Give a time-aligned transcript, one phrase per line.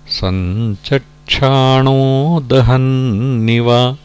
[0.08, 3.96] सञ्चट् क्षाणो दहन्निव।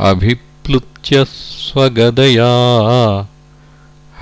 [0.00, 2.48] अभिप्लुत्य स्वगदया।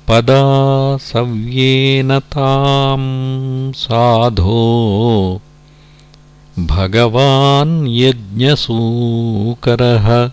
[0.09, 5.41] पदासव्येन तां साधो।
[6.59, 10.31] भगवान् यज्ञसूकरः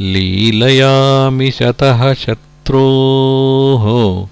[0.00, 4.26] लीलयामिशतः शत्रोः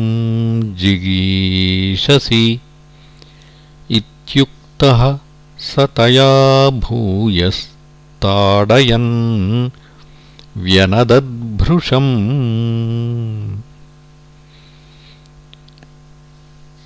[0.75, 2.59] जिगीषसि
[3.91, 5.19] इत्युक्तः
[5.59, 7.80] स तया भूयस्
[8.25, 9.69] ताडयन्
[10.57, 12.11] व्यनदद्भृशम्।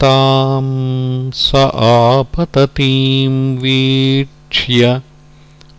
[0.03, 5.01] तां स आपततीं वीक्ष्य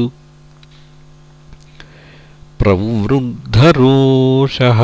[2.62, 4.80] प्रवृद्धरोषः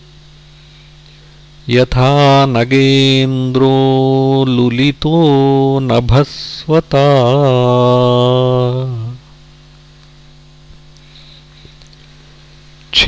[1.71, 7.07] यथा नगेन्द्रो लुलितो नभस्वता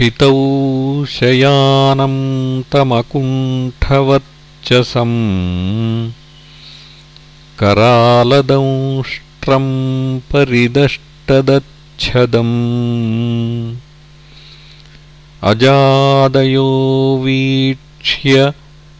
[0.00, 2.14] क्षितौ शयानं
[2.73, 4.73] तमकुण्ठवत्
[7.61, 9.66] करालदंष्ट्रं
[10.19, 12.54] परिदष्टदच्छदम्।
[15.42, 16.71] अजादयो
[17.25, 18.52] वीक्ष्य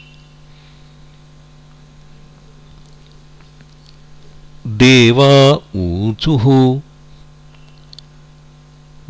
[4.67, 6.81] देवा ऊचुः।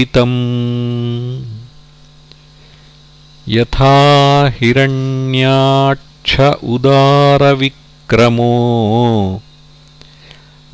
[3.49, 8.53] यथा हिरण्याक्ष उदारविक्रमो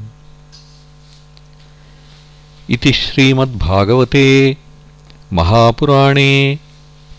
[2.71, 4.57] इति श्रीमद्भागवते
[5.33, 6.59] महापुराणे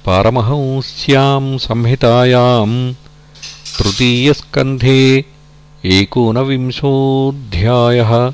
[0.06, 2.94] पारमहंस्यां संहितायाम्
[3.78, 5.26] तृतीयस्कन्धे
[5.86, 8.34] एकोनविंशोऽध्यायः